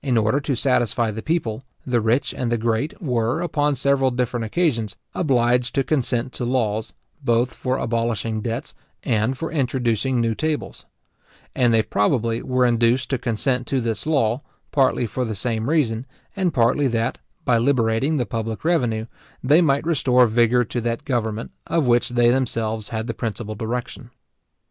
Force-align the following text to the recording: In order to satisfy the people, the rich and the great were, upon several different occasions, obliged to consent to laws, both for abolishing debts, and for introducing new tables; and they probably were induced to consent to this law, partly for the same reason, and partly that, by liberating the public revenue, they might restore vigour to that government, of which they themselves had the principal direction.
In 0.00 0.16
order 0.16 0.40
to 0.40 0.54
satisfy 0.56 1.10
the 1.10 1.20
people, 1.20 1.62
the 1.84 2.00
rich 2.00 2.32
and 2.32 2.50
the 2.50 2.56
great 2.56 3.02
were, 3.02 3.42
upon 3.42 3.76
several 3.76 4.10
different 4.10 4.46
occasions, 4.46 4.96
obliged 5.14 5.74
to 5.74 5.84
consent 5.84 6.32
to 6.32 6.46
laws, 6.46 6.94
both 7.22 7.52
for 7.52 7.76
abolishing 7.76 8.40
debts, 8.40 8.74
and 9.02 9.36
for 9.36 9.52
introducing 9.52 10.22
new 10.22 10.34
tables; 10.34 10.86
and 11.54 11.74
they 11.74 11.82
probably 11.82 12.40
were 12.40 12.64
induced 12.64 13.10
to 13.10 13.18
consent 13.18 13.66
to 13.66 13.82
this 13.82 14.06
law, 14.06 14.40
partly 14.72 15.04
for 15.04 15.26
the 15.26 15.36
same 15.36 15.68
reason, 15.68 16.06
and 16.34 16.54
partly 16.54 16.86
that, 16.86 17.18
by 17.44 17.58
liberating 17.58 18.16
the 18.16 18.24
public 18.24 18.64
revenue, 18.64 19.04
they 19.44 19.60
might 19.60 19.84
restore 19.84 20.24
vigour 20.26 20.64
to 20.64 20.80
that 20.80 21.04
government, 21.04 21.50
of 21.66 21.86
which 21.86 22.08
they 22.08 22.30
themselves 22.30 22.88
had 22.88 23.06
the 23.06 23.12
principal 23.12 23.54
direction. 23.54 24.08